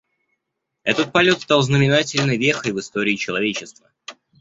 [0.81, 3.91] Этот полет стал знаменательной вехой в истории человечества.